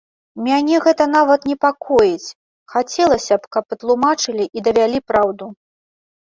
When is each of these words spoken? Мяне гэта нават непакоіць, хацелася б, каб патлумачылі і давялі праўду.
Мяне 0.45 0.77
гэта 0.85 1.05
нават 1.15 1.41
непакоіць, 1.51 2.33
хацелася 2.77 3.37
б, 3.45 3.51
каб 3.57 3.63
патлумачылі 3.75 4.49
і 4.59 4.65
давялі 4.71 4.99
праўду. 5.13 5.45